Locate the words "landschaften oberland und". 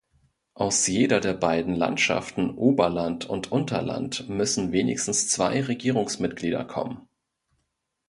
1.75-3.51